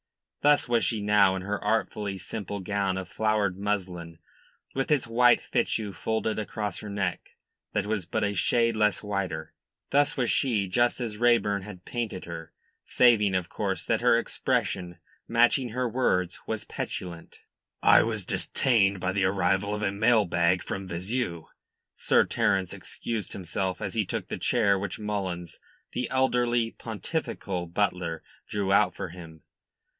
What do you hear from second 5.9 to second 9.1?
folded across her neck that was but a shade less